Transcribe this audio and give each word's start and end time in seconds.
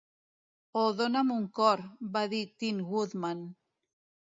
"O 0.83 0.85
dona'm 1.01 1.29
un 1.37 1.45
cor", 1.59 1.85
va 2.19 2.27
dir 2.35 2.43
Tin 2.59 2.85
Woodman. 2.91 3.51